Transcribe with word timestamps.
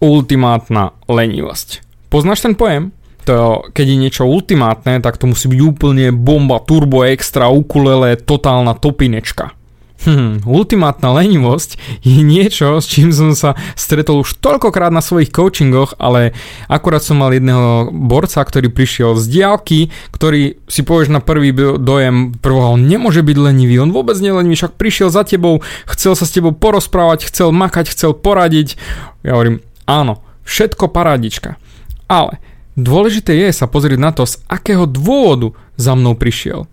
ultimátna 0.00 0.96
lenivosť. 1.06 1.84
Poznáš 2.10 2.42
ten 2.42 2.58
pojem? 2.58 2.90
To, 3.28 3.68
keď 3.70 3.86
je 3.86 3.96
niečo 4.00 4.24
ultimátne, 4.26 4.98
tak 5.04 5.20
to 5.20 5.28
musí 5.28 5.46
byť 5.46 5.60
úplne 5.60 6.10
bomba, 6.10 6.58
turbo, 6.64 7.04
extra, 7.04 7.52
ukulele, 7.52 8.16
totálna 8.16 8.74
topinečka. 8.74 9.52
Hmm, 10.00 10.40
ultimátna 10.48 11.12
lenivosť 11.12 12.00
je 12.00 12.24
niečo, 12.24 12.80
s 12.80 12.88
čím 12.88 13.12
som 13.12 13.36
sa 13.36 13.52
stretol 13.76 14.24
už 14.24 14.40
toľkokrát 14.40 14.88
na 14.88 15.04
svojich 15.04 15.28
coachingoch, 15.28 16.00
ale 16.00 16.32
akurát 16.72 17.04
som 17.04 17.20
mal 17.20 17.36
jedného 17.36 17.92
borca, 17.92 18.40
ktorý 18.40 18.72
prišiel 18.72 19.20
z 19.20 19.28
diálky, 19.28 19.92
ktorý 20.16 20.56
si 20.64 20.88
povieš 20.88 21.12
na 21.12 21.20
prvý 21.20 21.52
dojem 21.76 22.32
prvého, 22.32 22.80
on 22.80 22.88
nemôže 22.88 23.20
byť 23.20 23.36
lenivý, 23.36 23.76
on 23.76 23.92
vôbec 23.92 24.16
nie 24.24 24.32
lenivý, 24.32 24.56
však 24.56 24.80
prišiel 24.80 25.12
za 25.12 25.20
tebou, 25.20 25.60
chcel 25.84 26.16
sa 26.16 26.24
s 26.24 26.32
tebou 26.32 26.56
porozprávať, 26.56 27.28
chcel 27.28 27.52
makať, 27.52 27.92
chcel 27.92 28.16
poradiť. 28.16 28.80
Ja 29.20 29.36
hovorím, 29.36 29.60
áno, 29.90 30.22
všetko 30.46 30.90
parádička. 30.94 31.58
Ale 32.06 32.38
dôležité 32.78 33.34
je 33.34 33.50
sa 33.50 33.66
pozrieť 33.66 33.98
na 33.98 34.10
to, 34.14 34.22
z 34.26 34.38
akého 34.46 34.86
dôvodu 34.86 35.54
za 35.74 35.98
mnou 35.98 36.14
prišiel. 36.14 36.70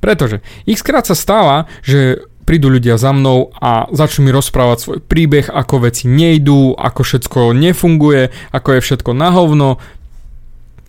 Pretože 0.00 0.40
x 0.64 0.80
krát 0.80 1.04
sa 1.04 1.14
stáva, 1.14 1.68
že 1.84 2.24
prídu 2.48 2.72
ľudia 2.72 2.98
za 2.98 3.14
mnou 3.14 3.54
a 3.62 3.86
začnú 3.94 4.26
mi 4.26 4.34
rozprávať 4.34 4.78
svoj 4.82 4.98
príbeh, 5.04 5.46
ako 5.46 5.86
veci 5.86 6.10
nejdú, 6.10 6.74
ako 6.74 7.00
všetko 7.06 7.54
nefunguje, 7.54 8.34
ako 8.50 8.68
je 8.74 8.80
všetko 8.80 9.10
na 9.14 9.28
hovno. 9.30 9.78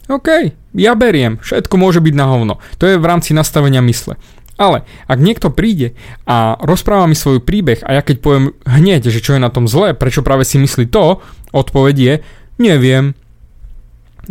OK, 0.09 0.29
ja 0.73 0.98
beriem, 0.98 1.37
všetko 1.37 1.75
môže 1.77 2.01
byť 2.01 2.15
na 2.17 2.25
hovno. 2.25 2.53
To 2.81 2.89
je 2.89 2.98
v 2.98 3.05
rámci 3.05 3.37
nastavenia 3.37 3.84
mysle. 3.85 4.17
Ale 4.59 4.85
ak 5.09 5.20
niekto 5.21 5.49
príde 5.49 5.98
a 6.25 6.53
rozpráva 6.62 7.09
mi 7.09 7.17
svoj 7.17 7.41
príbeh 7.41 7.81
a 7.81 7.98
ja 7.98 8.01
keď 8.05 8.21
poviem 8.21 8.53
hneď, 8.65 9.09
že 9.09 9.23
čo 9.23 9.34
je 9.34 9.41
na 9.41 9.49
tom 9.49 9.65
zlé, 9.65 9.98
prečo 9.98 10.21
práve 10.21 10.45
si 10.45 10.62
myslí 10.62 10.89
to, 10.89 11.21
odpoveď 11.51 11.95
je, 11.95 12.13
neviem. 12.59 13.15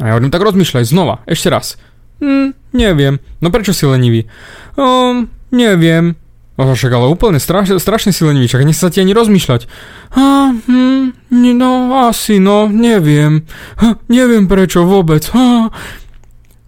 A 0.01 0.11
ja 0.11 0.13
hovorím, 0.17 0.33
tak 0.33 0.45
rozmýšľaj 0.45 0.85
znova, 0.89 1.25
ešte 1.29 1.53
raz. 1.53 1.77
Hm, 2.21 2.53
neviem. 2.77 3.21
No 3.41 3.49
prečo 3.49 3.73
si 3.73 3.89
lenivý? 3.89 4.29
Um, 4.77 5.33
neviem. 5.51 6.17
No 6.61 6.77
však 6.77 6.93
ale 6.93 7.09
úplne 7.09 7.41
strašne, 7.41 7.81
strašne 7.81 8.13
si 8.13 8.21
lenivý, 8.21 8.45
čak 8.45 8.69
nechce 8.69 8.85
sa 8.85 8.93
ti 8.93 9.01
ani 9.01 9.17
rozmýšľať. 9.17 9.65
Ha, 10.13 10.53
hm, 10.53 11.17
no 11.57 11.73
asi, 12.05 12.37
no, 12.37 12.69
neviem. 12.69 13.49
Ha, 13.81 13.97
neviem 14.13 14.45
prečo 14.45 14.85
vôbec. 14.85 15.25
Ha. 15.33 15.73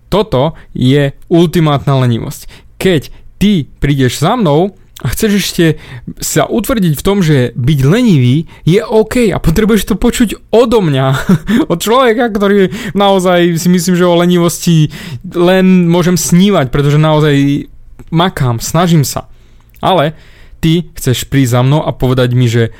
Toto 0.08 0.56
je 0.72 1.12
ultimátna 1.28 2.00
lenivosť. 2.00 2.48
Keď 2.80 3.02
ty 3.36 3.68
prídeš 3.68 4.24
za 4.24 4.32
mnou 4.36 4.76
a 5.02 5.10
chceš 5.10 5.32
ešte 5.42 5.82
sa 6.22 6.46
utvrdiť 6.46 6.94
v 6.94 7.02
tom, 7.02 7.26
že 7.26 7.50
byť 7.58 7.78
lenivý 7.82 8.46
je 8.62 8.78
OK 8.86 9.34
a 9.34 9.42
potrebuješ 9.42 9.90
to 9.90 9.94
počuť 9.98 10.54
odo 10.54 10.78
mňa, 10.78 11.06
od 11.72 11.78
človeka, 11.82 12.30
ktorý 12.30 12.70
naozaj 12.94 13.58
si 13.58 13.66
myslím, 13.66 13.98
že 13.98 14.06
o 14.06 14.14
lenivosti 14.14 14.94
len 15.26 15.90
môžem 15.90 16.14
snívať, 16.14 16.70
pretože 16.70 17.02
naozaj 17.02 17.66
makám, 18.14 18.62
snažím 18.62 19.02
sa. 19.02 19.26
Ale 19.82 20.14
ty 20.62 20.86
chceš 20.94 21.26
prísť 21.26 21.58
za 21.58 21.60
mnou 21.66 21.82
a 21.82 21.90
povedať 21.90 22.38
mi, 22.38 22.46
že 22.46 22.70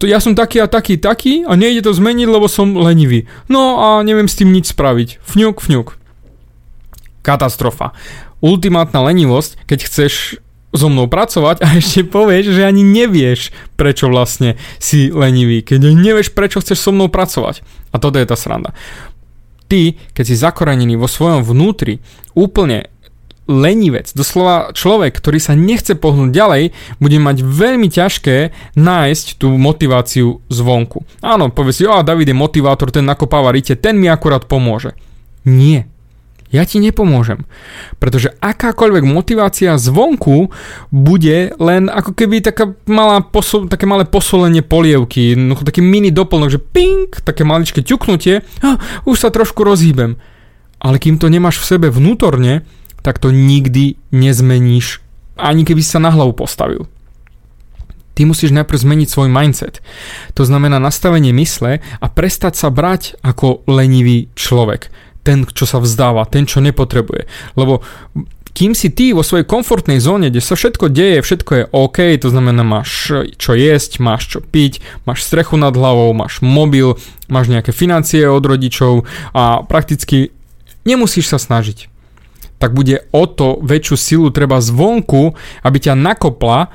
to 0.00 0.08
ja 0.08 0.22
som 0.24 0.32
taký 0.32 0.64
a 0.64 0.70
taký, 0.70 0.96
taký 0.96 1.44
a 1.44 1.52
nejde 1.52 1.84
to 1.84 1.92
zmeniť, 1.92 2.28
lebo 2.30 2.48
som 2.48 2.72
lenivý. 2.72 3.28
No 3.52 3.82
a 3.82 4.00
neviem 4.00 4.30
s 4.30 4.38
tým 4.38 4.54
nič 4.54 4.72
spraviť. 4.72 5.20
Fňuk, 5.20 5.60
fňuk. 5.60 6.00
Katastrofa. 7.20 7.92
Ultimátna 8.38 9.02
lenivosť, 9.04 9.66
keď 9.66 9.78
chceš 9.84 10.38
so 10.72 10.92
mnou 10.92 11.08
pracovať 11.08 11.64
a 11.64 11.80
ešte 11.80 12.04
povieš, 12.04 12.52
že 12.52 12.62
ani 12.68 12.84
nevieš, 12.84 13.52
prečo 13.80 14.12
vlastne 14.12 14.60
si 14.76 15.08
lenivý, 15.08 15.64
keď 15.64 15.96
nevieš, 15.96 16.36
prečo 16.36 16.60
chceš 16.60 16.78
so 16.78 16.90
mnou 16.92 17.08
pracovať. 17.08 17.64
A 17.92 17.96
toto 17.96 18.20
je 18.20 18.28
tá 18.28 18.36
sranda. 18.36 18.76
Ty, 19.68 19.96
keď 20.16 20.24
si 20.24 20.36
zakorenený 20.36 20.96
vo 20.96 21.08
svojom 21.08 21.44
vnútri, 21.44 22.00
úplne 22.32 22.88
lenivec, 23.48 24.12
doslova 24.12 24.76
človek, 24.76 25.16
ktorý 25.16 25.40
sa 25.40 25.56
nechce 25.56 25.96
pohnúť 25.96 26.30
ďalej, 26.36 26.62
bude 27.00 27.16
mať 27.16 27.40
veľmi 27.40 27.88
ťažké 27.88 28.52
nájsť 28.76 29.40
tú 29.40 29.56
motiváciu 29.56 30.44
zvonku. 30.52 31.08
Áno, 31.24 31.48
povie 31.48 31.72
si, 31.72 31.88
a 31.88 32.04
David 32.04 32.28
je 32.28 32.36
motivátor, 32.36 32.92
ten 32.92 33.08
nakopáva 33.08 33.48
rite, 33.52 33.72
ten 33.80 33.96
mi 33.96 34.12
akurát 34.12 34.44
pomôže. 34.44 34.92
Nie. 35.48 35.88
Ja 36.48 36.64
ti 36.64 36.80
nepomôžem. 36.80 37.44
Pretože 38.00 38.32
akákoľvek 38.40 39.04
motivácia 39.04 39.76
zvonku 39.76 40.48
bude 40.88 41.52
len 41.60 41.92
ako 41.92 42.16
keby 42.16 42.40
taká 42.40 42.72
malá 42.88 43.20
posol, 43.20 43.68
také 43.68 43.84
malé 43.84 44.08
posolenie 44.08 44.64
polievky, 44.64 45.36
no, 45.36 45.60
taký 45.60 45.84
mini 45.84 46.08
doplnok, 46.08 46.48
že 46.48 46.60
ping, 46.60 47.12
také 47.20 47.44
maličké 47.44 47.84
ťuknutie, 47.84 48.40
a 48.64 48.80
už 49.04 49.16
sa 49.20 49.28
trošku 49.28 49.60
rozhýbem. 49.60 50.16
Ale 50.80 50.96
kým 50.96 51.20
to 51.20 51.28
nemáš 51.28 51.60
v 51.60 51.68
sebe 51.76 51.86
vnútorne, 51.92 52.64
tak 53.04 53.20
to 53.20 53.28
nikdy 53.28 54.00
nezmeníš, 54.08 55.04
ani 55.36 55.68
keby 55.68 55.84
si 55.84 55.92
sa 55.92 56.00
na 56.00 56.08
hlavu 56.08 56.32
postavil. 56.32 56.88
Ty 58.18 58.26
musíš 58.26 58.50
najprv 58.50 58.82
zmeniť 58.82 59.08
svoj 59.14 59.30
mindset. 59.30 59.78
To 60.34 60.42
znamená 60.42 60.82
nastavenie 60.82 61.30
mysle 61.38 61.78
a 61.78 62.06
prestať 62.10 62.58
sa 62.58 62.66
brať 62.66 63.14
ako 63.22 63.62
lenivý 63.70 64.26
človek. 64.34 64.90
Ten, 65.28 65.44
čo 65.44 65.68
sa 65.68 65.76
vzdáva, 65.76 66.24
ten, 66.24 66.48
čo 66.48 66.64
nepotrebuje. 66.64 67.28
Lebo 67.52 67.84
kým 68.56 68.72
si 68.72 68.88
ty 68.88 69.12
vo 69.12 69.20
svojej 69.20 69.44
komfortnej 69.44 70.00
zóne, 70.00 70.32
kde 70.32 70.40
sa 70.40 70.56
všetko 70.56 70.88
deje, 70.88 71.20
všetko 71.20 71.52
je 71.52 71.64
OK, 71.68 71.98
to 72.16 72.32
znamená 72.32 72.64
máš 72.64 73.12
čo 73.36 73.52
jesť, 73.52 74.00
máš 74.00 74.32
čo 74.32 74.38
piť, 74.40 74.80
máš 75.04 75.28
strechu 75.28 75.60
nad 75.60 75.76
hlavou, 75.76 76.10
máš 76.16 76.40
mobil, 76.40 76.96
máš 77.28 77.52
nejaké 77.52 77.76
financie 77.76 78.24
od 78.24 78.40
rodičov 78.40 79.04
a 79.36 79.60
prakticky 79.62 80.32
nemusíš 80.88 81.28
sa 81.28 81.38
snažiť 81.38 81.92
tak 82.58 82.74
bude 82.74 83.06
o 83.14 83.22
to 83.30 83.62
väčšiu 83.62 83.94
silu 83.94 84.28
treba 84.34 84.58
zvonku, 84.58 85.38
aby 85.62 85.78
ťa 85.78 85.94
nakopla 85.94 86.74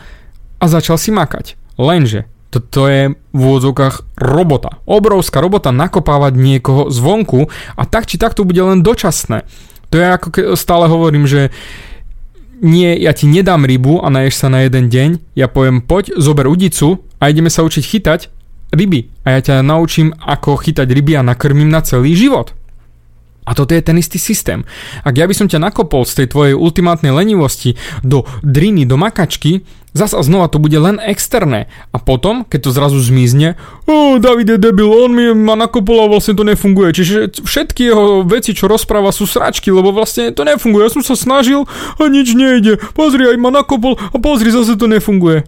a 0.58 0.66
začal 0.66 0.96
si 0.96 1.12
makať. 1.12 1.59
Lenže 1.75 2.24
toto 2.53 2.86
je 2.86 3.09
v 3.09 3.40
úvodzovkách 3.41 4.22
robota. 4.22 4.78
Obrovská 4.86 5.41
robota 5.41 5.74
nakopávať 5.74 6.38
niekoho 6.38 6.94
zvonku 6.94 7.50
a 7.74 7.84
tak 7.90 8.06
či 8.06 8.22
tak 8.22 8.38
to 8.38 8.46
bude 8.46 8.62
len 8.62 8.86
dočasné. 8.86 9.50
To 9.90 9.96
je 9.97 10.06
ako 10.06 10.28
stále 10.53 10.86
hovorím, 10.86 11.25
že 11.25 11.50
nie, 12.64 12.96
ja 13.02 13.12
ti 13.12 13.25
nedám 13.25 13.66
rybu 13.66 14.06
a 14.06 14.08
naješ 14.14 14.46
sa 14.46 14.47
na 14.47 14.64
jeden 14.64 14.88
deň, 14.88 15.36
ja 15.36 15.52
poviem 15.52 15.84
poď, 15.84 16.16
zober 16.16 16.47
udicu 16.47 17.02
a 17.19 17.28
ideme 17.28 17.52
sa 17.52 17.66
učiť 17.66 17.84
chytať 17.84 18.19
ryby. 18.72 19.12
A 19.28 19.38
ja 19.38 19.40
ťa 19.41 19.66
naučím, 19.66 20.16
ako 20.16 20.62
chytať 20.62 20.88
ryby 20.88 21.20
a 21.20 21.28
nakrmím 21.28 21.68
na 21.68 21.84
celý 21.84 22.16
život. 22.16 22.56
A 23.44 23.52
toto 23.52 23.76
je 23.76 23.84
ten 23.84 24.00
istý 24.00 24.16
systém. 24.16 24.64
Ak 25.04 25.20
ja 25.20 25.28
by 25.28 25.36
som 25.36 25.52
ťa 25.52 25.59
nakopol 25.59 26.08
z 26.08 26.24
tej 26.24 26.28
tvojej 26.31 26.56
ultimátnej 26.56 27.12
lenivosti 27.12 27.76
do 28.00 28.24
driny, 28.40 28.88
do 28.88 28.96
makačky, 28.96 29.68
zasa 29.92 30.24
znova 30.24 30.48
to 30.48 30.64
bude 30.64 30.76
len 30.80 30.98
externé. 31.04 31.68
A 31.92 32.00
potom, 32.00 32.48
keď 32.48 32.59
to 32.64 32.76
zrazu 32.76 32.98
zmizne, 33.03 33.59
o, 33.86 34.18
David 34.18 34.56
je 34.56 34.58
debil, 34.58 34.90
on 34.90 35.12
mi 35.12 35.26
ma 35.36 35.59
nakopol 35.59 36.08
a 36.08 36.09
vlastne 36.09 36.40
to 36.40 36.48
nefunguje. 36.48 36.96
Čiže 36.96 37.44
všetky 37.44 37.92
jeho 37.94 38.24
veci, 38.24 38.56
čo 38.56 38.72
rozpráva, 38.72 39.12
sú 39.12 39.28
sračky, 39.28 39.70
lebo 39.70 39.92
vlastne 39.92 40.32
to 40.32 40.48
nefunguje. 40.48 40.88
Ja 40.88 40.96
som 40.96 41.03
sa 41.03 41.20
snažil 41.20 41.68
a 42.00 42.03
nič 42.08 42.34
nejde. 42.34 42.80
Pozri, 42.96 43.28
aj 43.28 43.38
ma 43.38 43.52
nakopol 43.52 44.00
a 44.00 44.18
pozri, 44.24 44.50
zase 44.50 44.80
to 44.80 44.88
nefunguje. 44.88 45.46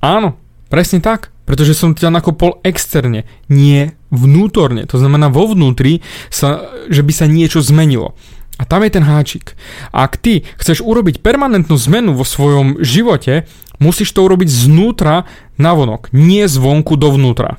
Áno, 0.00 0.38
presne 0.72 1.02
tak. 1.04 1.34
Pretože 1.48 1.74
som 1.74 1.96
ťa 1.96 2.14
nakopol 2.14 2.62
externe, 2.62 3.26
nie 3.50 3.94
vnútorne. 4.10 4.86
To 4.86 4.96
znamená 5.00 5.30
vo 5.30 5.50
vnútri, 5.50 6.04
sa, 6.30 6.70
že 6.86 7.02
by 7.02 7.12
sa 7.14 7.26
niečo 7.26 7.58
zmenilo. 7.62 8.14
A 8.60 8.68
tam 8.68 8.84
je 8.84 8.92
ten 8.92 9.04
háčik. 9.06 9.56
Ak 9.88 10.20
ty 10.20 10.44
chceš 10.60 10.84
urobiť 10.84 11.24
permanentnú 11.24 11.80
zmenu 11.80 12.12
vo 12.12 12.28
svojom 12.28 12.84
živote, 12.84 13.48
musíš 13.80 14.12
to 14.12 14.20
urobiť 14.20 14.52
znútra 14.52 15.24
na 15.56 15.72
vonok, 15.72 16.12
nie 16.12 16.44
zvonku 16.44 17.00
dovnútra. 17.00 17.56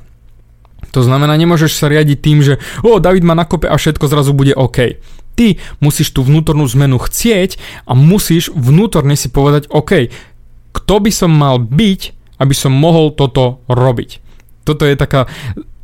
To 0.94 1.00
znamená, 1.02 1.34
nemôžeš 1.34 1.74
sa 1.74 1.90
riadiť 1.90 2.18
tým, 2.20 2.38
že 2.44 2.62
o, 2.86 3.02
David 3.02 3.26
ma 3.26 3.34
nakope 3.34 3.66
a 3.66 3.74
všetko 3.74 4.06
zrazu 4.06 4.30
bude 4.36 4.54
OK. 4.54 5.00
Ty 5.32 5.56
musíš 5.80 6.12
tú 6.12 6.22
vnútornú 6.22 6.68
zmenu 6.70 7.00
chcieť 7.00 7.56
a 7.88 7.96
musíš 7.96 8.52
vnútorne 8.52 9.16
si 9.16 9.32
povedať 9.32 9.72
OK, 9.72 10.12
kto 10.72 10.94
by 11.00 11.10
som 11.10 11.32
mal 11.32 11.58
byť, 11.58 12.21
aby 12.42 12.54
som 12.58 12.74
mohol 12.74 13.14
toto 13.14 13.62
robiť. 13.70 14.18
Toto 14.66 14.82
je 14.82 14.98
taká 14.98 15.30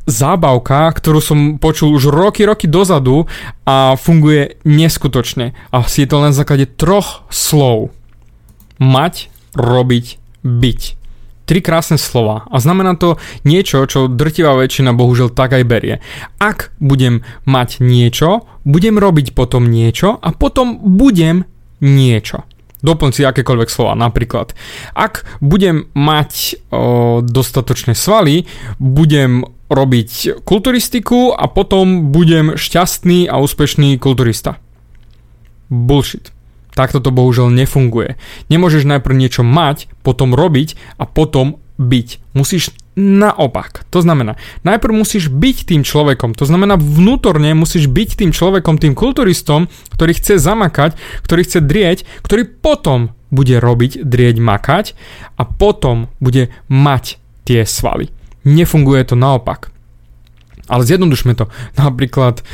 zábavka, 0.09 0.89
ktorú 0.91 1.19
som 1.21 1.39
počul 1.61 1.93
už 1.95 2.09
roky, 2.09 2.43
roky 2.43 2.65
dozadu 2.65 3.29
a 3.63 3.93
funguje 3.95 4.57
neskutočne. 4.65 5.53
A 5.69 5.85
si 5.85 6.03
je 6.03 6.09
to 6.09 6.19
len 6.19 6.33
v 6.33 6.39
základe 6.41 6.65
troch 6.75 7.23
slov. 7.29 7.93
Mať, 8.81 9.29
robiť, 9.53 10.05
byť. 10.41 10.81
Tri 11.45 11.65
krásne 11.65 11.97
slova. 11.97 12.45
A 12.49 12.61
znamená 12.61 12.93
to 12.93 13.17
niečo, 13.41 13.85
čo 13.89 14.05
drtivá 14.05 14.53
väčšina 14.53 14.93
bohužiaľ 14.93 15.33
tak 15.33 15.57
aj 15.57 15.63
berie. 15.65 15.95
Ak 16.37 16.73
budem 16.77 17.25
mať 17.45 17.81
niečo, 17.81 18.45
budem 18.65 19.01
robiť 19.01 19.33
potom 19.33 19.65
niečo 19.65 20.17
a 20.21 20.29
potom 20.29 20.77
budem 20.77 21.49
niečo. 21.81 22.45
Doplň 22.79 23.11
si 23.11 23.27
akékoľvek 23.27 23.69
slova. 23.69 23.93
Napríklad, 23.95 24.55
ak 24.95 25.27
budem 25.43 25.91
mať 25.91 26.55
o, 26.71 27.19
dostatočné 27.19 27.91
svaly, 27.91 28.47
budem 28.79 29.43
robiť 29.69 30.41
kulturistiku 30.47 31.35
a 31.35 31.45
potom 31.51 32.09
budem 32.09 32.57
šťastný 32.57 33.29
a 33.29 33.37
úspešný 33.37 33.99
kulturista. 34.01 34.57
Bullshit. 35.69 36.33
Takto 36.73 37.03
to 37.03 37.11
bohužiaľ 37.11 37.51
nefunguje. 37.53 38.15
Nemôžeš 38.47 38.87
najprv 38.87 39.15
niečo 39.19 39.43
mať, 39.43 39.91
potom 40.01 40.33
robiť 40.33 40.79
a 40.97 41.03
potom 41.03 41.59
byť. 41.77 42.07
Musíš 42.33 42.71
naopak. 42.99 43.87
To 43.95 44.03
znamená, 44.03 44.35
najprv 44.67 44.91
musíš 44.91 45.31
byť 45.31 45.71
tým 45.71 45.81
človekom. 45.87 46.35
To 46.35 46.43
znamená, 46.43 46.75
vnútorne 46.75 47.55
musíš 47.55 47.87
byť 47.87 48.19
tým 48.19 48.31
človekom, 48.35 48.75
tým 48.75 48.91
kulturistom, 48.91 49.71
ktorý 49.95 50.11
chce 50.19 50.35
zamakať, 50.35 50.99
ktorý 51.23 51.41
chce 51.47 51.59
drieť, 51.63 52.03
ktorý 52.27 52.43
potom 52.43 53.15
bude 53.31 53.55
robiť, 53.61 54.03
drieť, 54.03 54.35
makať 54.41 54.85
a 55.39 55.47
potom 55.47 56.11
bude 56.19 56.51
mať 56.67 57.21
tie 57.47 57.63
svaly. 57.63 58.11
Nefunguje 58.43 59.01
to 59.07 59.15
naopak. 59.15 59.71
Ale 60.69 60.85
zjednodušme 60.85 61.33
to. 61.33 61.49
Napríklad 61.79 62.45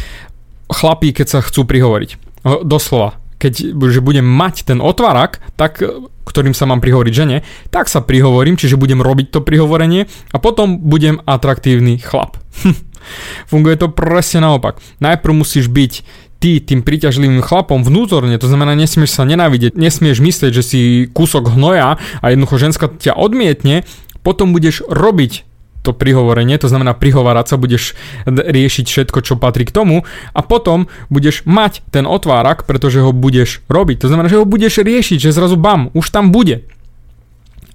chlapí, 0.71 1.11
keď 1.11 1.27
sa 1.27 1.39
chcú 1.43 1.67
prihovoriť. 1.67 2.09
Doslova, 2.63 3.17
keď 3.37 3.75
že 3.75 4.01
budem 4.01 4.25
mať 4.25 4.71
ten 4.73 4.79
otvárak, 4.79 5.43
tak 5.59 5.83
ktorým 6.25 6.57
sa 6.57 6.65
mám 6.65 6.81
prihovoriť 6.81 7.13
žene, 7.13 7.37
tak 7.69 7.87
sa 7.87 8.01
prihovorím, 8.01 8.57
čiže 8.57 8.81
budem 8.81 8.99
robiť 8.99 9.29
to 9.31 9.39
prihovorenie 9.45 10.09
a 10.33 10.37
potom 10.41 10.81
budem 10.81 11.21
atraktívny 11.23 12.01
chlap. 12.01 12.41
Funguje 13.51 13.77
to 13.77 13.93
presne 13.93 14.41
naopak. 14.41 14.81
Najprv 14.97 15.33
musíš 15.45 15.69
byť 15.69 15.93
ty 16.41 16.59
tým 16.59 16.81
príťažlivým 16.81 17.39
chlapom 17.45 17.85
vnútorne, 17.85 18.35
to 18.35 18.49
znamená 18.49 18.75
nesmieš 18.75 19.15
sa 19.15 19.23
nenávidieť, 19.23 19.77
nesmieš 19.77 20.19
myslieť, 20.19 20.51
že 20.51 20.63
si 20.65 20.79
kúsok 21.07 21.53
hnoja 21.53 21.95
a 21.95 22.25
jednoducho 22.27 22.59
ženská 22.59 22.91
ťa 22.91 23.15
odmietne, 23.15 23.87
potom 24.25 24.51
budeš 24.51 24.83
robiť 24.89 25.45
to 25.85 25.93
prihovorenie, 25.93 26.57
to 26.57 26.65
znamená 26.65 26.97
prihovárať 26.97 27.53
sa, 27.53 27.61
budeš 27.61 27.93
riešiť 28.25 28.85
všetko, 28.89 29.21
čo 29.21 29.37
patrí 29.37 29.69
k 29.69 29.75
tomu 29.75 30.01
a 30.33 30.39
potom 30.41 30.89
budeš 31.13 31.45
mať 31.45 31.85
ten 31.93 32.09
otvárak, 32.09 32.65
pretože 32.65 33.05
ho 33.05 33.13
budeš 33.13 33.61
robiť. 33.69 34.01
To 34.01 34.09
znamená, 34.09 34.25
že 34.25 34.41
ho 34.41 34.49
budeš 34.49 34.81
riešiť, 34.81 35.21
že 35.21 35.35
zrazu 35.35 35.61
bam, 35.61 35.93
už 35.93 36.09
tam 36.09 36.33
bude. 36.33 36.65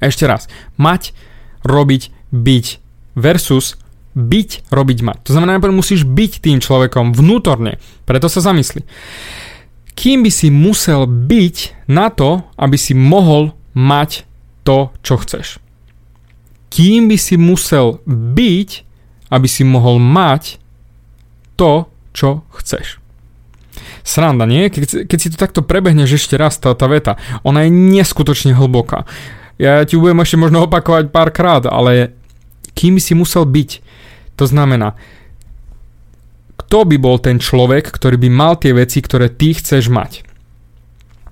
Ešte 0.02 0.26
raz, 0.26 0.50
mať, 0.74 1.14
robiť, 1.62 2.10
byť 2.34 2.66
versus 3.14 3.78
byť, 4.10 4.74
robiť, 4.74 4.98
mať. 5.06 5.18
To 5.30 5.38
znamená, 5.38 5.62
že 5.62 5.70
musíš 5.70 6.02
byť 6.02 6.42
tým 6.42 6.58
človekom 6.58 7.14
vnútorne. 7.14 7.78
Preto 8.10 8.26
sa 8.26 8.42
zamysli. 8.42 8.82
Kým 9.94 10.26
by 10.26 10.30
si 10.34 10.50
musel 10.50 11.06
byť 11.06 11.86
na 11.86 12.10
to, 12.10 12.42
aby 12.58 12.74
si 12.74 12.90
mohol 12.90 13.54
mať 13.70 14.26
to, 14.66 14.90
čo 15.06 15.14
chceš 15.22 15.62
kým 16.70 17.10
by 17.10 17.18
si 17.18 17.34
musel 17.34 17.98
byť, 18.08 18.70
aby 19.30 19.46
si 19.50 19.62
mohol 19.66 19.98
mať 19.98 20.62
to, 21.58 21.90
čo 22.14 22.46
chceš. 22.56 23.02
Sranda, 24.00 24.48
nie? 24.48 24.72
Keď, 24.72 25.06
keď 25.06 25.18
si 25.20 25.28
to 25.30 25.36
takto 25.36 25.60
prebehneš 25.60 26.24
ešte 26.24 26.34
raz, 26.40 26.56
tá, 26.56 26.72
tá 26.72 26.86
veta, 26.88 27.20
ona 27.44 27.66
je 27.66 27.70
neskutočne 27.70 28.56
hlboká. 28.56 29.04
Ja 29.60 29.84
ti 29.84 30.00
budem 30.00 30.24
ešte 30.24 30.40
možno 30.40 30.64
opakovať 30.64 31.12
párkrát, 31.12 31.62
ale 31.68 32.16
kým 32.72 32.96
by 32.96 33.02
si 33.02 33.12
musel 33.12 33.44
byť, 33.44 33.70
to 34.40 34.48
znamená, 34.48 34.96
kto 36.64 36.86
by 36.86 36.96
bol 36.96 37.20
ten 37.20 37.36
človek, 37.36 37.92
ktorý 37.92 38.16
by 38.16 38.28
mal 38.32 38.54
tie 38.56 38.72
veci, 38.72 39.04
ktoré 39.04 39.28
ty 39.28 39.52
chceš 39.52 39.92
mať. 39.92 40.24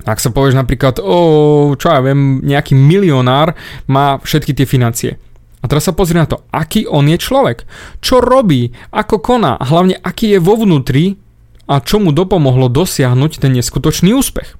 Ak 0.05 0.21
sa 0.21 0.33
povieš 0.33 0.57
napríklad, 0.57 1.01
o, 1.05 1.73
čo 1.77 1.87
ja 1.89 2.01
viem, 2.01 2.41
nejaký 2.45 2.73
milionár 2.73 3.53
má 3.89 4.17
všetky 4.21 4.57
tie 4.57 4.67
financie. 4.69 5.21
A 5.59 5.67
teraz 5.67 5.91
sa 5.91 5.97
pozri 5.97 6.15
na 6.15 6.31
to, 6.31 6.47
aký 6.55 6.87
on 6.87 7.11
je 7.11 7.19
človek, 7.19 7.67
čo 7.99 8.23
robí, 8.23 8.71
ako 8.95 9.19
koná 9.19 9.59
a 9.59 9.65
hlavne 9.67 9.99
aký 9.99 10.39
je 10.39 10.39
vo 10.39 10.55
vnútri 10.55 11.19
a 11.67 11.83
čo 11.83 11.99
mu 11.99 12.15
dopomohlo 12.15 12.71
dosiahnuť 12.71 13.43
ten 13.43 13.53
neskutočný 13.59 14.15
úspech. 14.15 14.55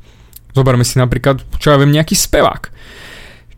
Zoberme 0.59 0.83
si 0.83 0.99
napríklad, 0.99 1.47
čo 1.63 1.71
ja 1.71 1.79
viem, 1.79 1.95
nejaký 1.95 2.19
spevák. 2.19 2.75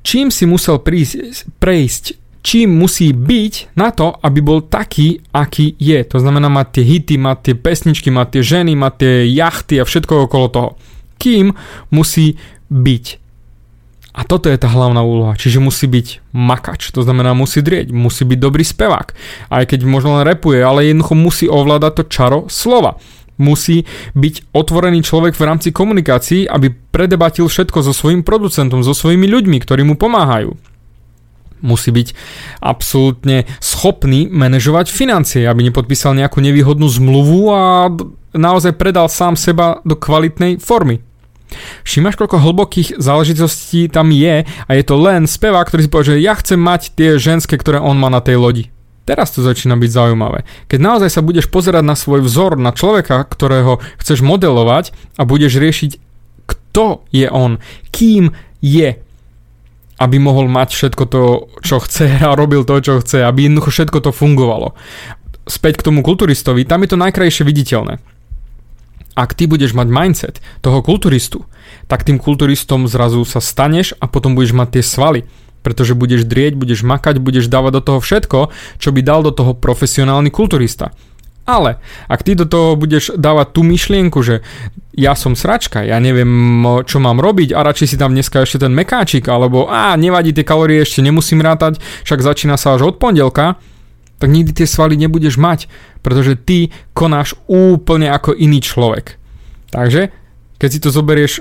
Čím 0.04 0.28
si 0.28 0.44
musel 0.44 0.80
prísť, 0.80 1.48
prejsť, 1.56 2.20
čím 2.40 2.72
musí 2.76 3.12
byť 3.12 3.76
na 3.76 3.92
to, 3.92 4.16
aby 4.20 4.40
bol 4.40 4.64
taký, 4.64 5.20
aký 5.32 5.76
je. 5.76 6.00
To 6.12 6.16
znamená 6.20 6.48
mať 6.48 6.80
tie 6.80 6.84
hity, 6.84 7.14
mať 7.20 7.38
tie 7.40 7.54
pesničky, 7.56 8.08
mať 8.08 8.28
tie 8.36 8.42
ženy, 8.44 8.72
mať 8.76 8.94
tie 8.96 9.14
jachty 9.32 9.74
a 9.80 9.84
všetko 9.84 10.28
okolo 10.28 10.46
toho. 10.48 10.70
Kým 11.20 11.52
musí 11.92 12.40
byť. 12.72 13.19
A 14.10 14.26
toto 14.26 14.50
je 14.50 14.58
tá 14.58 14.66
hlavná 14.66 15.06
úloha, 15.06 15.38
čiže 15.38 15.62
musí 15.62 15.86
byť 15.86 16.34
makač, 16.34 16.90
to 16.90 17.06
znamená 17.06 17.30
musí 17.30 17.62
drieť, 17.62 17.94
musí 17.94 18.26
byť 18.26 18.38
dobrý 18.42 18.66
spevák, 18.66 19.08
aj 19.54 19.64
keď 19.70 19.86
možno 19.86 20.18
len 20.18 20.26
repuje, 20.26 20.58
ale 20.58 20.90
jednoducho 20.90 21.14
musí 21.14 21.46
ovládať 21.46 21.92
to 21.94 22.04
čaro 22.10 22.38
slova. 22.50 22.98
Musí 23.40 23.88
byť 24.12 24.52
otvorený 24.52 25.00
človek 25.00 25.32
v 25.32 25.46
rámci 25.46 25.72
komunikácií, 25.72 26.44
aby 26.44 26.74
predebatil 26.92 27.48
všetko 27.48 27.86
so 27.86 27.96
svojím 27.96 28.20
producentom, 28.20 28.84
so 28.84 28.92
svojimi 28.92 29.24
ľuďmi, 29.30 29.56
ktorí 29.62 29.80
mu 29.86 29.96
pomáhajú. 29.96 30.58
Musí 31.64 31.88
byť 31.88 32.08
absolútne 32.60 33.48
schopný 33.62 34.28
manažovať 34.28 34.92
financie, 34.92 35.48
aby 35.48 35.70
nepodpísal 35.70 36.18
nejakú 36.18 36.44
nevýhodnú 36.44 36.84
zmluvu 36.84 37.40
a 37.48 37.88
naozaj 38.36 38.76
predal 38.76 39.08
sám 39.08 39.40
seba 39.40 39.80
do 39.88 39.96
kvalitnej 39.96 40.60
formy. 40.60 41.00
Všimáš, 41.82 42.16
koľko 42.16 42.42
hlbokých 42.42 42.98
záležitostí 42.98 43.90
tam 43.90 44.14
je 44.14 44.46
a 44.46 44.70
je 44.70 44.84
to 44.86 44.94
len 44.98 45.26
spevák, 45.26 45.66
ktorý 45.66 45.80
si 45.86 45.90
povie, 45.90 46.08
že 46.16 46.24
ja 46.24 46.34
chcem 46.38 46.60
mať 46.60 46.94
tie 46.94 47.18
ženské, 47.18 47.58
ktoré 47.58 47.82
on 47.82 47.98
má 47.98 48.08
na 48.08 48.22
tej 48.22 48.38
lodi. 48.38 48.64
Teraz 49.08 49.34
to 49.34 49.42
začína 49.42 49.74
byť 49.74 49.90
zaujímavé. 49.90 50.46
Keď 50.70 50.78
naozaj 50.78 51.10
sa 51.10 51.24
budeš 51.24 51.50
pozerať 51.50 51.82
na 51.82 51.98
svoj 51.98 52.22
vzor, 52.22 52.54
na 52.60 52.70
človeka, 52.70 53.26
ktorého 53.26 53.82
chceš 53.98 54.22
modelovať 54.22 54.94
a 55.18 55.26
budeš 55.26 55.58
riešiť, 55.58 55.98
kto 56.46 57.02
je 57.10 57.26
on, 57.26 57.58
kým 57.90 58.30
je, 58.62 58.94
aby 59.98 60.16
mohol 60.22 60.46
mať 60.46 60.78
všetko 60.78 61.04
to, 61.10 61.22
čo 61.64 61.82
chce 61.82 62.06
a 62.28 62.38
robil 62.38 62.62
to, 62.62 62.78
čo 62.78 63.02
chce, 63.02 63.26
aby 63.26 63.50
jednoducho 63.50 63.74
všetko 63.74 63.98
to 63.98 64.10
fungovalo. 64.14 64.78
Späť 65.50 65.82
k 65.82 65.90
tomu 65.90 66.06
kulturistovi, 66.06 66.62
tam 66.62 66.86
je 66.86 66.94
to 66.94 67.00
najkrajšie 67.00 67.42
viditeľné 67.42 67.98
ak 69.14 69.34
ty 69.34 69.50
budeš 69.50 69.74
mať 69.74 69.88
mindset 69.90 70.36
toho 70.62 70.80
kulturistu, 70.80 71.44
tak 71.90 72.06
tým 72.06 72.18
kulturistom 72.22 72.86
zrazu 72.86 73.22
sa 73.26 73.42
staneš 73.42 73.94
a 73.98 74.06
potom 74.06 74.38
budeš 74.38 74.54
mať 74.54 74.68
tie 74.78 74.84
svaly. 74.86 75.20
Pretože 75.60 75.92
budeš 75.92 76.24
drieť, 76.24 76.56
budeš 76.56 76.80
makať, 76.88 77.20
budeš 77.20 77.52
dávať 77.52 77.72
do 77.78 77.82
toho 77.84 77.98
všetko, 78.00 78.38
čo 78.80 78.88
by 78.96 79.00
dal 79.04 79.20
do 79.20 79.28
toho 79.28 79.52
profesionálny 79.52 80.32
kulturista. 80.32 80.96
Ale 81.44 81.82
ak 82.08 82.22
ty 82.22 82.38
do 82.38 82.46
toho 82.46 82.78
budeš 82.78 83.12
dávať 83.18 83.58
tú 83.58 83.60
myšlienku, 83.66 84.22
že 84.22 84.46
ja 84.94 85.18
som 85.18 85.34
sračka, 85.34 85.82
ja 85.82 85.98
neviem, 85.98 86.28
čo 86.86 87.02
mám 87.02 87.18
robiť 87.18 87.56
a 87.56 87.64
radšej 87.64 87.88
si 87.90 87.96
tam 87.96 88.12
dneska 88.14 88.44
ešte 88.44 88.62
ten 88.62 88.72
mekáčik, 88.72 89.26
alebo 89.26 89.66
a 89.66 89.96
nevadí, 89.98 90.30
tie 90.30 90.46
kalórie 90.46 90.80
ešte 90.80 91.02
nemusím 91.02 91.42
rátať, 91.42 91.82
však 92.06 92.20
začína 92.22 92.54
sa 92.54 92.76
až 92.76 92.94
od 92.94 92.96
pondelka, 93.00 93.58
tak 94.20 94.28
nikdy 94.28 94.52
tie 94.52 94.68
svaly 94.68 95.00
nebudeš 95.00 95.40
mať, 95.40 95.66
pretože 96.04 96.36
ty 96.36 96.68
konáš 96.92 97.32
úplne 97.48 98.12
ako 98.12 98.36
iný 98.36 98.60
človek. 98.60 99.16
Takže, 99.72 100.12
keď 100.60 100.68
si 100.68 100.78
to 100.84 100.92
zoberieš, 100.92 101.40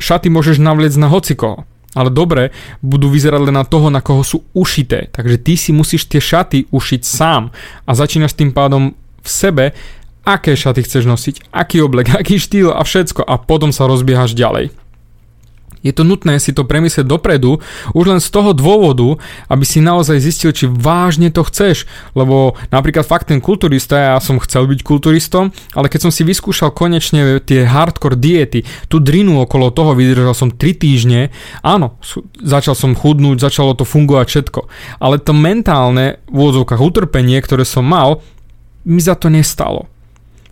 šaty 0.00 0.32
môžeš 0.32 0.56
navliecť 0.56 0.96
na 0.96 1.12
hocikoho, 1.12 1.68
ale 1.92 2.08
dobre, 2.12 2.52
budú 2.80 3.12
vyzerať 3.12 3.40
len 3.48 3.56
na 3.56 3.64
toho, 3.64 3.92
na 3.92 4.00
koho 4.00 4.24
sú 4.24 4.44
ušité. 4.52 5.12
Takže 5.12 5.36
ty 5.40 5.56
si 5.56 5.76
musíš 5.76 6.08
tie 6.08 6.20
šaty 6.20 6.72
ušiť 6.72 7.02
sám 7.04 7.52
a 7.84 7.90
začínaš 7.92 8.36
tým 8.36 8.52
pádom 8.52 8.96
v 8.96 9.28
sebe, 9.28 9.64
aké 10.24 10.52
šaty 10.52 10.84
chceš 10.84 11.04
nosiť, 11.08 11.34
aký 11.52 11.80
oblek, 11.84 12.12
aký 12.20 12.40
štýl 12.40 12.72
a 12.72 12.80
všetko 12.84 13.24
a 13.24 13.34
potom 13.40 13.72
sa 13.72 13.88
rozbiehaš 13.88 14.32
ďalej. 14.32 14.72
Je 15.86 15.94
to 15.94 16.02
nutné 16.02 16.42
si 16.42 16.50
to 16.50 16.66
premyslieť 16.66 17.06
dopredu, 17.06 17.62
už 17.94 18.04
len 18.10 18.18
z 18.18 18.26
toho 18.34 18.50
dôvodu, 18.50 19.22
aby 19.46 19.62
si 19.62 19.78
naozaj 19.78 20.18
zistil, 20.18 20.50
či 20.50 20.66
vážne 20.66 21.30
to 21.30 21.46
chceš. 21.46 21.86
Lebo 22.18 22.58
napríklad 22.74 23.06
fakt 23.06 23.30
ten 23.30 23.38
kulturista, 23.38 24.18
ja 24.18 24.18
som 24.18 24.42
chcel 24.42 24.66
byť 24.66 24.82
kulturistom, 24.82 25.54
ale 25.78 25.86
keď 25.86 26.10
som 26.10 26.12
si 26.12 26.26
vyskúšal 26.26 26.74
konečne 26.74 27.38
tie 27.46 27.62
hardcore 27.62 28.18
diety, 28.18 28.66
tú 28.90 28.98
drinu 28.98 29.46
okolo 29.46 29.70
toho, 29.70 29.94
vydržal 29.94 30.34
som 30.34 30.50
3 30.50 30.74
týždne, 30.74 31.30
áno, 31.62 32.02
začal 32.42 32.74
som 32.74 32.98
chudnúť, 32.98 33.38
začalo 33.38 33.78
to 33.78 33.86
fungovať 33.86 34.26
všetko. 34.26 34.60
Ale 34.98 35.22
to 35.22 35.30
mentálne 35.30 36.18
v 36.26 36.34
úvodzovkách 36.34 36.82
utrpenie, 36.82 37.38
ktoré 37.38 37.62
som 37.62 37.86
mal, 37.86 38.18
mi 38.82 38.98
za 38.98 39.14
to 39.14 39.30
nestalo. 39.30 39.86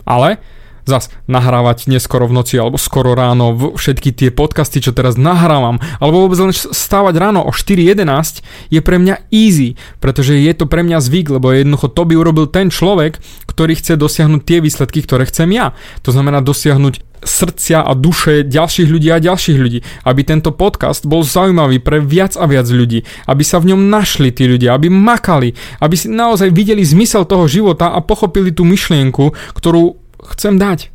Ale 0.05 0.39
zas 0.85 1.09
nahrávať 1.25 1.89
neskoro 1.89 2.29
v 2.29 2.37
noci 2.41 2.61
alebo 2.61 2.77
skoro 2.77 3.17
ráno 3.17 3.75
všetky 3.75 4.13
tie 4.13 4.29
podcasty, 4.29 4.79
čo 4.79 4.93
teraz 4.93 5.17
nahrávam, 5.17 5.81
alebo 5.99 6.25
vôbec 6.25 6.39
len 6.39 6.53
stávať 6.53 7.17
ráno 7.17 7.41
o 7.43 7.51
4.11 7.51 8.45
je 8.69 8.79
pre 8.79 9.01
mňa 9.01 9.29
easy, 9.33 9.75
pretože 9.99 10.37
je 10.37 10.53
to 10.53 10.69
pre 10.69 10.85
mňa 10.85 11.01
zvyk, 11.01 11.33
lebo 11.33 11.51
jednoducho 11.51 11.91
to 11.91 12.01
by 12.05 12.13
urobil 12.15 12.45
ten 12.45 12.69
človek, 12.69 13.17
ktorý 13.49 13.75
chce 13.75 13.97
dosiahnuť 13.97 14.41
tie 14.45 14.57
výsledky, 14.61 15.01
ktoré 15.01 15.25
chcem 15.27 15.49
ja. 15.51 15.73
To 16.05 16.13
znamená 16.13 16.39
dosiahnuť 16.45 17.15
srdcia 17.25 17.81
a 17.81 17.91
duše 17.97 18.45
ďalších 18.45 18.87
ľudí 18.87 19.09
a 19.09 19.19
ďalších 19.19 19.57
ľudí. 19.57 19.79
Aby 20.05 20.21
tento 20.23 20.53
podcast 20.53 21.03
bol 21.03 21.25
zaujímavý 21.25 21.81
pre 21.81 21.99
viac 21.99 22.37
a 22.37 22.45
viac 22.45 22.69
ľudí. 22.69 23.03
Aby 23.25 23.43
sa 23.43 23.57
v 23.59 23.73
ňom 23.73 23.89
našli 23.89 24.29
tí 24.31 24.45
ľudia, 24.45 24.77
aby 24.77 24.87
makali, 24.87 25.57
aby 25.81 25.95
si 25.97 26.07
naozaj 26.07 26.53
videli 26.53 26.85
zmysel 26.85 27.25
toho 27.25 27.49
života 27.49 27.91
a 27.91 27.99
pochopili 27.99 28.53
tú 28.53 28.63
myšlienku, 28.63 29.33
ktorú 29.57 30.04
chcem 30.35 30.55
dať. 30.55 30.93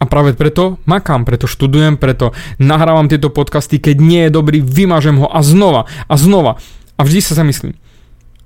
A 0.00 0.08
práve 0.08 0.32
preto 0.32 0.80
makám, 0.88 1.28
preto 1.28 1.44
študujem, 1.44 2.00
preto 2.00 2.32
nahrávam 2.56 3.04
tieto 3.04 3.28
podcasty, 3.28 3.76
keď 3.76 3.96
nie 4.00 4.22
je 4.26 4.32
dobrý, 4.32 4.64
vymažem 4.64 5.20
ho 5.20 5.28
a 5.28 5.44
znova 5.44 5.84
a 6.08 6.14
znova. 6.16 6.56
A 6.96 7.04
vždy 7.04 7.20
sa 7.20 7.36
zamyslím, 7.36 7.76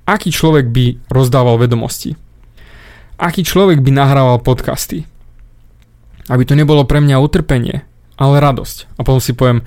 aký 0.03 0.35
človek 0.35 0.67
by 0.75 0.99
rozdával 1.07 1.63
vedomosti? 1.63 2.19
Aký 3.15 3.47
človek 3.47 3.79
by 3.79 3.91
nahrával 3.95 4.43
podcasty? 4.43 5.07
Aby 6.27 6.43
to 6.43 6.59
nebolo 6.59 6.83
pre 6.83 6.99
mňa 6.99 7.23
utrpenie, 7.23 7.87
ale 8.19 8.43
radosť. 8.43 8.99
A 8.99 9.07
potom 9.07 9.23
si 9.23 9.31
poviem, 9.31 9.63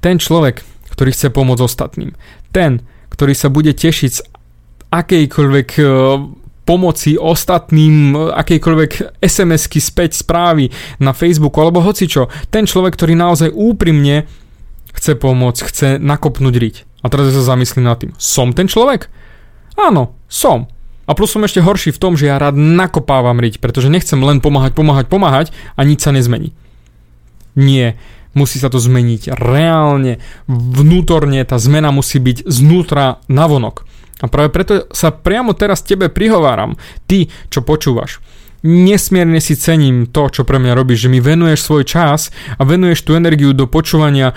ten 0.00 0.16
človek, 0.16 0.64
ktorý 0.88 1.12
chce 1.12 1.28
pomôcť 1.28 1.60
ostatným, 1.60 2.16
ten, 2.56 2.80
ktorý 3.12 3.36
sa 3.36 3.52
bude 3.52 3.76
tešiť 3.76 4.10
z 4.16 4.20
akejkoľvek 4.88 5.68
eh, 5.76 5.88
pomoci 6.68 7.16
ostatným 7.16 8.12
akejkoľvek 8.28 9.16
SMS-ky 9.24 9.80
späť 9.80 10.20
správy 10.20 10.68
na 11.00 11.16
Facebooku 11.16 11.56
alebo 11.64 11.80
hocičo. 11.80 12.28
Ten 12.52 12.68
človek, 12.68 12.92
ktorý 12.92 13.16
naozaj 13.16 13.48
úprimne 13.56 14.28
chce 14.92 15.16
pomôcť, 15.16 15.60
chce 15.64 15.88
nakopnúť 15.96 16.54
riť. 16.60 16.76
A 17.00 17.08
teraz 17.08 17.32
sa 17.32 17.56
zamyslím 17.56 17.88
nad 17.88 17.96
tým. 17.96 18.12
Som 18.20 18.52
ten 18.52 18.68
človek? 18.68 19.08
Áno, 19.80 20.12
som. 20.28 20.68
A 21.08 21.16
plus 21.16 21.32
som 21.32 21.40
ešte 21.40 21.64
horší 21.64 21.88
v 21.88 22.02
tom, 22.04 22.20
že 22.20 22.28
ja 22.28 22.36
rád 22.36 22.60
nakopávam 22.60 23.40
riť, 23.40 23.64
pretože 23.64 23.88
nechcem 23.88 24.20
len 24.20 24.44
pomáhať, 24.44 24.76
pomáhať, 24.76 25.06
pomáhať 25.08 25.46
a 25.72 25.80
nič 25.88 26.04
sa 26.04 26.12
nezmení. 26.12 26.52
Nie, 27.56 27.96
musí 28.36 28.60
sa 28.60 28.68
to 28.68 28.76
zmeniť 28.76 29.32
reálne, 29.32 30.20
vnútorne, 30.52 31.40
tá 31.48 31.56
zmena 31.56 31.88
musí 31.96 32.20
byť 32.20 32.44
znútra 32.44 33.24
navonok. 33.24 33.87
A 34.18 34.26
práve 34.26 34.50
preto 34.50 34.90
sa 34.90 35.14
priamo 35.14 35.54
teraz 35.54 35.86
tebe 35.86 36.10
prihováram, 36.10 36.74
ty, 37.06 37.30
čo 37.48 37.62
počúvaš. 37.62 38.18
Nesmierne 38.66 39.38
si 39.38 39.54
cením 39.54 40.10
to, 40.10 40.26
čo 40.34 40.42
pre 40.42 40.58
mňa 40.58 40.74
robíš, 40.74 41.06
že 41.06 41.12
mi 41.12 41.22
venuješ 41.22 41.62
svoj 41.62 41.86
čas 41.86 42.34
a 42.58 42.66
venuješ 42.66 43.06
tú 43.06 43.14
energiu 43.14 43.54
do 43.54 43.70
počúvania 43.70 44.34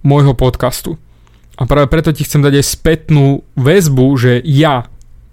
môjho 0.00 0.32
podcastu. 0.32 0.96
A 1.60 1.68
práve 1.68 1.90
preto 1.92 2.14
ti 2.14 2.24
chcem 2.24 2.40
dať 2.40 2.64
aj 2.64 2.70
spätnú 2.70 3.44
väzbu, 3.58 4.06
že 4.16 4.32
ja 4.40 4.88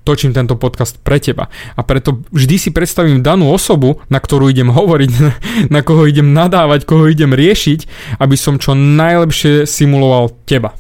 točím 0.05 0.37
tento 0.37 0.53
podcast 0.59 1.01
pre 1.01 1.17
teba. 1.17 1.49
A 1.73 1.81
preto 1.81 2.21
vždy 2.29 2.55
si 2.61 2.69
predstavím 2.69 3.25
danú 3.25 3.49
osobu, 3.49 4.03
na 4.07 4.21
ktorú 4.21 4.53
idem 4.53 4.69
hovoriť, 4.69 5.11
na 5.75 5.81
koho 5.81 6.05
idem 6.05 6.31
nadávať, 6.31 6.85
koho 6.85 7.09
idem 7.09 7.33
riešiť, 7.33 7.89
aby 8.21 8.35
som 8.37 8.61
čo 8.61 8.77
najlepšie 8.77 9.65
simuloval 9.65 10.35
teba. 10.45 10.77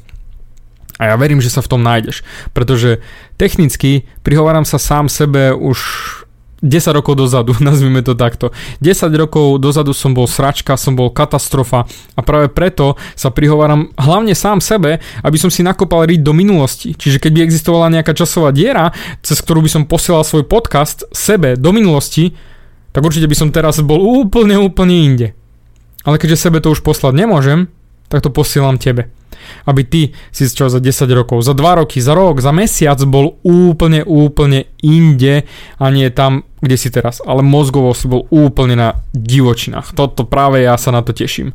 A 0.95 1.11
ja 1.11 1.15
verím, 1.19 1.43
že 1.43 1.51
sa 1.51 1.59
v 1.59 1.71
tom 1.75 1.81
nájdeš, 1.83 2.23
pretože 2.55 3.03
technicky 3.35 4.07
prihováram 4.23 4.63
sa 4.63 4.79
sám 4.79 5.11
sebe 5.11 5.51
už 5.51 5.79
10 6.63 6.97
rokov 6.97 7.19
dozadu, 7.19 7.51
nazvime 7.63 7.99
to 7.99 8.15
takto. 8.15 8.55
10 8.79 9.11
rokov 9.19 9.59
dozadu 9.59 9.91
som 9.91 10.15
bol 10.15 10.25
sračka, 10.25 10.79
som 10.79 10.95
bol 10.95 11.11
katastrofa 11.11 11.83
a 12.15 12.21
práve 12.23 12.47
preto 12.47 12.95
sa 13.13 13.27
prihováram 13.29 13.91
hlavne 13.99 14.31
sám 14.31 14.63
sebe, 14.63 15.03
aby 15.19 15.37
som 15.37 15.51
si 15.51 15.61
nakopal 15.61 16.07
riť 16.07 16.23
do 16.23 16.31
minulosti. 16.31 16.95
Čiže 16.95 17.19
keď 17.19 17.31
by 17.35 17.39
existovala 17.43 17.91
nejaká 17.91 18.15
časová 18.15 18.55
diera, 18.55 18.95
cez 19.19 19.43
ktorú 19.43 19.67
by 19.67 19.69
som 19.71 19.83
posielal 19.83 20.23
svoj 20.23 20.47
podcast 20.47 21.03
sebe 21.11 21.59
do 21.59 21.75
minulosti, 21.75 22.31
tak 22.95 23.03
určite 23.03 23.27
by 23.27 23.35
som 23.35 23.51
teraz 23.51 23.83
bol 23.83 23.99
úplne, 23.99 24.55
úplne 24.55 24.95
inde. 24.95 25.27
Ale 26.07 26.15
keďže 26.15 26.47
sebe 26.47 26.63
to 26.63 26.71
už 26.71 26.79
poslať 26.85 27.19
nemôžem, 27.19 27.67
tak 28.07 28.23
to 28.23 28.31
posielam 28.31 28.79
tebe 28.79 29.11
aby 29.65 29.81
ty 29.83 30.01
si 30.29 30.45
čo 30.49 30.67
za 30.67 30.79
10 30.79 31.09
rokov, 31.11 31.41
za 31.41 31.57
2 31.57 31.81
roky, 31.81 32.01
za 32.01 32.13
rok, 32.13 32.41
za 32.41 32.51
mesiac 32.51 32.99
bol 33.05 33.37
úplne, 33.41 34.01
úplne 34.05 34.69
inde 34.83 35.45
a 35.79 35.85
nie 35.89 36.09
tam, 36.11 36.45
kde 36.61 36.75
si 36.77 36.89
teraz. 36.89 37.21
Ale 37.23 37.45
mozgovo 37.45 37.93
si 37.93 38.05
bol 38.09 38.29
úplne 38.33 38.75
na 38.77 38.89
divočinách. 39.13 39.93
Toto 39.93 40.25
práve 40.25 40.65
ja 40.65 40.75
sa 40.75 40.93
na 40.93 41.01
to 41.05 41.13
teším. 41.13 41.53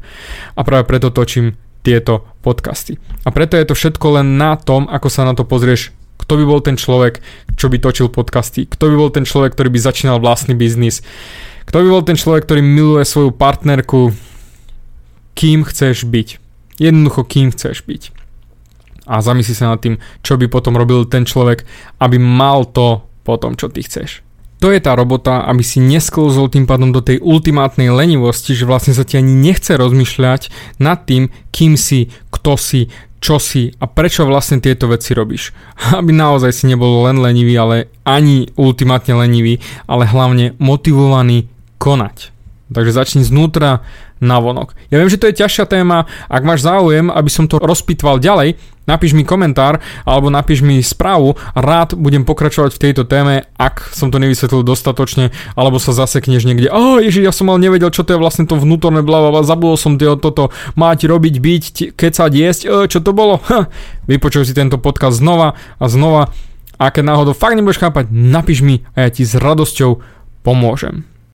A 0.55 0.61
práve 0.63 0.87
preto 0.87 1.11
točím 1.11 1.59
tieto 1.81 2.29
podcasty. 2.45 3.01
A 3.25 3.33
preto 3.33 3.57
je 3.57 3.65
to 3.65 3.75
všetko 3.75 4.21
len 4.21 4.37
na 4.37 4.57
tom, 4.61 4.85
ako 4.87 5.09
sa 5.09 5.25
na 5.25 5.33
to 5.33 5.49
pozrieš 5.49 5.97
kto 6.21 6.37
by 6.37 6.45
bol 6.45 6.61
ten 6.61 6.77
človek, 6.77 7.25
čo 7.57 7.73
by 7.73 7.81
točil 7.81 8.13
podcasty, 8.13 8.69
kto 8.69 8.93
by 8.93 8.95
bol 8.95 9.11
ten 9.11 9.25
človek, 9.25 9.57
ktorý 9.57 9.73
by 9.73 9.81
začínal 9.81 10.21
vlastný 10.21 10.53
biznis, 10.53 11.01
kto 11.65 11.81
by 11.81 11.89
bol 11.89 12.05
ten 12.05 12.15
človek, 12.15 12.45
ktorý 12.45 12.61
miluje 12.61 13.09
svoju 13.09 13.33
partnerku, 13.33 14.13
kým 15.33 15.65
chceš 15.65 16.05
byť. 16.05 16.40
Jednoducho, 16.81 17.29
kým 17.29 17.53
chceš 17.53 17.85
byť. 17.85 18.03
A 19.05 19.21
zamysli 19.21 19.53
sa 19.53 19.69
nad 19.69 19.85
tým, 19.85 20.01
čo 20.25 20.41
by 20.41 20.49
potom 20.49 20.81
robil 20.81 21.05
ten 21.05 21.29
človek, 21.29 21.69
aby 22.01 22.17
mal 22.17 22.65
to 22.65 23.05
potom, 23.21 23.55
čo 23.55 23.69
ty 23.69 23.85
chceš. 23.85 24.25
To 24.61 24.69
je 24.69 24.81
tá 24.81 24.93
robota, 24.93 25.41
aby 25.49 25.65
si 25.65 25.81
nesklzol 25.81 26.53
tým 26.53 26.69
pádom 26.69 26.93
do 26.93 27.01
tej 27.01 27.17
ultimátnej 27.25 27.89
lenivosti, 27.89 28.53
že 28.53 28.69
vlastne 28.69 28.93
sa 28.93 29.09
ti 29.09 29.17
ani 29.17 29.33
nechce 29.33 29.73
rozmýšľať 29.73 30.53
nad 30.77 31.01
tým, 31.09 31.33
kým 31.49 31.81
si, 31.81 32.13
kto 32.29 32.61
si, 32.61 32.93
čo 33.25 33.41
si 33.41 33.73
a 33.81 33.89
prečo 33.89 34.29
vlastne 34.29 34.61
tieto 34.61 34.89
veci 34.89 35.17
robíš. 35.17 35.57
Aby 35.97 36.13
naozaj 36.13 36.53
si 36.53 36.65
nebol 36.69 37.09
len 37.09 37.21
lenivý, 37.25 37.57
ale 37.57 37.89
ani 38.05 38.53
ultimátne 38.57 39.17
lenivý, 39.17 39.65
ale 39.89 40.05
hlavne 40.05 40.57
motivovaný 40.61 41.49
konať. 41.81 42.33
Takže 42.71 42.93
začni 42.93 43.23
znútra 43.25 43.83
na 44.21 44.37
vonok. 44.39 44.77
Ja 44.93 45.01
viem, 45.01 45.09
že 45.09 45.17
to 45.17 45.29
je 45.33 45.41
ťažšia 45.41 45.65
téma, 45.65 46.05
ak 46.29 46.45
máš 46.45 46.63
záujem, 46.63 47.09
aby 47.09 47.31
som 47.33 47.49
to 47.49 47.57
rozpitval 47.57 48.21
ďalej, 48.21 48.61
napíš 48.85 49.17
mi 49.17 49.25
komentár 49.25 49.81
alebo 50.05 50.29
napíš 50.29 50.61
mi 50.61 50.83
správu 50.83 51.39
rád 51.57 51.97
budem 51.97 52.29
pokračovať 52.29 52.77
v 52.77 52.83
tejto 52.83 53.03
téme, 53.09 53.49
ak 53.57 53.93
som 53.97 54.13
to 54.13 54.21
nevysvetlil 54.21 54.61
dostatočne, 54.67 55.33
alebo 55.57 55.81
sa 55.81 55.97
zasekneš 55.97 56.45
niekde. 56.45 56.69
Oh, 56.69 57.01
ježiš, 57.01 57.25
ja 57.25 57.35
som 57.35 57.49
mal 57.49 57.57
nevedel, 57.57 57.89
čo 57.89 58.05
to 58.05 58.15
je 58.15 58.23
vlastne 58.23 58.45
to 58.45 58.61
vnútorné 58.61 59.01
blablabla, 59.01 59.47
zabudol 59.47 59.81
som 59.81 59.97
tie, 59.97 60.11
toto 60.21 60.53
mať, 60.77 61.09
robiť, 61.09 61.35
byť, 61.41 61.65
kecať, 61.97 62.31
jesť, 62.35 62.63
e, 62.67 62.69
čo 62.91 63.01
to 63.01 63.17
bolo? 63.17 63.41
Ha, 63.51 63.67
vypočuj 64.07 64.47
si 64.47 64.55
tento 64.55 64.79
podcast 64.79 65.19
znova 65.19 65.59
a 65.81 65.85
znova 65.91 66.31
a 66.81 66.89
keď 66.89 67.13
náhodou 67.13 67.37
fakt 67.37 67.61
nebudeš 67.61 67.83
chápať, 67.83 68.09
napíš 68.09 68.65
mi 68.65 68.81
a 68.97 69.05
ja 69.05 69.09
ti 69.13 69.27
s 69.27 69.37
radosťou 69.37 70.01
pomôžem. 70.41 71.05